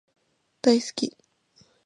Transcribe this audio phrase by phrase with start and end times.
[0.63, 1.15] 大好き